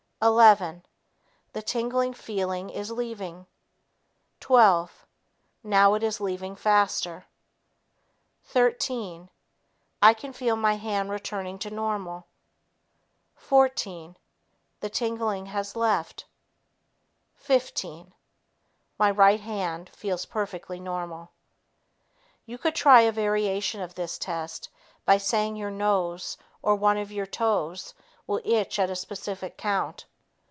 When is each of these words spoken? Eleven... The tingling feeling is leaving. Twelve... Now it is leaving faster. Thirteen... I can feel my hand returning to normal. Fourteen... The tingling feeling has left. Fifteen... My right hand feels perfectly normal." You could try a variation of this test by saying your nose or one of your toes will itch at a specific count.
Eleven... 0.23 0.85
The 1.53 1.63
tingling 1.63 2.13
feeling 2.13 2.69
is 2.69 2.91
leaving. 2.91 3.47
Twelve... 4.39 5.07
Now 5.63 5.95
it 5.95 6.03
is 6.03 6.21
leaving 6.21 6.55
faster. 6.55 7.25
Thirteen... 8.43 9.31
I 9.99 10.13
can 10.13 10.31
feel 10.31 10.55
my 10.55 10.75
hand 10.75 11.09
returning 11.09 11.57
to 11.57 11.71
normal. 11.71 12.27
Fourteen... 13.33 14.15
The 14.79 14.91
tingling 14.91 15.45
feeling 15.45 15.45
has 15.53 15.75
left. 15.75 16.25
Fifteen... 17.33 18.13
My 18.99 19.09
right 19.09 19.39
hand 19.41 19.89
feels 19.89 20.27
perfectly 20.27 20.79
normal." 20.79 21.31
You 22.45 22.59
could 22.59 22.75
try 22.75 23.01
a 23.01 23.11
variation 23.11 23.81
of 23.81 23.95
this 23.95 24.19
test 24.19 24.69
by 25.03 25.17
saying 25.17 25.55
your 25.55 25.71
nose 25.71 26.37
or 26.61 26.75
one 26.75 26.97
of 26.99 27.11
your 27.11 27.25
toes 27.25 27.95
will 28.27 28.41
itch 28.45 28.77
at 28.77 28.91
a 28.91 28.95
specific 28.95 29.57
count. 29.57 30.05